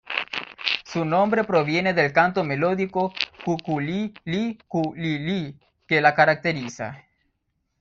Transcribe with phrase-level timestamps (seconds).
[0.83, 3.13] Su nombre proviene del canto melódico
[3.45, 7.03] "cucu-lí-lí-cu-lí-lí" que la caracteriza.